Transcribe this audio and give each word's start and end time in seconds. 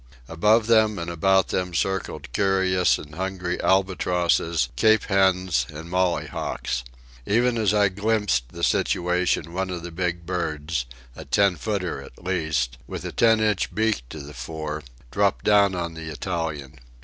Above 0.27 0.65
them 0.65 0.97
and 0.97 1.11
about 1.11 1.49
them 1.49 1.75
circled 1.75 2.31
curious 2.33 2.97
and 2.97 3.13
hungry 3.13 3.61
albatrosses, 3.61 4.69
Cape 4.75 5.03
hens, 5.03 5.67
and 5.69 5.91
mollyhawks. 5.91 6.83
Even 7.27 7.55
as 7.55 7.71
I 7.71 7.87
glimpsed 7.89 8.49
the 8.49 8.63
situation 8.63 9.53
one 9.53 9.69
of 9.69 9.83
the 9.83 9.91
big 9.91 10.25
birds, 10.25 10.87
a 11.15 11.23
ten 11.23 11.55
footer 11.55 12.01
at 12.01 12.23
least, 12.23 12.79
with 12.87 13.05
a 13.05 13.11
ten 13.11 13.39
inch 13.39 13.75
beak 13.75 14.01
to 14.09 14.19
the 14.21 14.33
fore, 14.33 14.81
dropped 15.11 15.45
down 15.45 15.75
on 15.75 15.93
the 15.93 16.09
Italian. 16.09 16.79